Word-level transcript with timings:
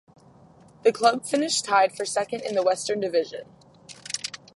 The 0.81 0.91
club 0.91 1.27
finished 1.27 1.63
tied 1.63 1.95
for 1.95 2.05
second 2.05 2.41
in 2.41 2.55
the 2.55 2.63
Western 2.63 2.99
Division. 3.01 3.45